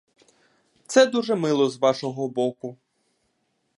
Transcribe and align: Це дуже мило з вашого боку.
Це 0.87 1.05
дуже 1.05 1.35
мило 1.35 1.69
з 1.69 1.77
вашого 1.77 2.29
боку. 2.29 2.77